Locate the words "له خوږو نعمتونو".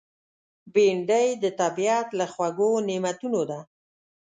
2.19-3.41